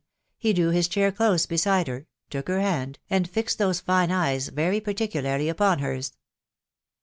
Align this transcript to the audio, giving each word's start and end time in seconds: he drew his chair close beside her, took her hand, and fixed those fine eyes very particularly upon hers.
he 0.39 0.51
drew 0.51 0.71
his 0.71 0.87
chair 0.87 1.11
close 1.11 1.45
beside 1.45 1.87
her, 1.87 2.07
took 2.31 2.47
her 2.47 2.59
hand, 2.59 2.97
and 3.07 3.29
fixed 3.29 3.59
those 3.59 3.79
fine 3.81 4.09
eyes 4.09 4.47
very 4.47 4.79
particularly 4.81 5.47
upon 5.47 5.77
hers. 5.77 6.13